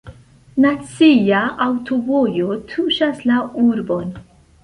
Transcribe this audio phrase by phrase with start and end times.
[0.63, 4.09] Nacia aŭtovojo tuŝas la urbon.